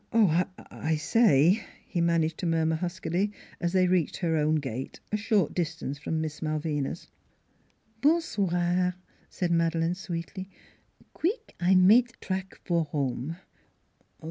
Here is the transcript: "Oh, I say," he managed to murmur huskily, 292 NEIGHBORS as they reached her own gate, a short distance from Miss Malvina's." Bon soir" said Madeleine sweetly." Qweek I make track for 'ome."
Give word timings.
"Oh, 0.13 0.45
I 0.71 0.95
say," 0.95 1.63
he 1.85 2.01
managed 2.01 2.39
to 2.39 2.47
murmur 2.47 2.75
huskily, 2.77 3.27
292 3.59 3.59
NEIGHBORS 3.59 3.65
as 3.67 3.73
they 3.73 3.87
reached 3.87 4.17
her 4.17 4.35
own 4.35 4.55
gate, 4.55 4.99
a 5.11 5.15
short 5.17 5.53
distance 5.53 5.99
from 5.99 6.19
Miss 6.19 6.41
Malvina's." 6.41 7.07
Bon 8.01 8.19
soir" 8.19 8.95
said 9.29 9.51
Madeleine 9.51 9.93
sweetly." 9.93 10.49
Qweek 11.15 11.51
I 11.59 11.75
make 11.75 12.19
track 12.19 12.59
for 12.65 12.87
'ome." 12.91 13.37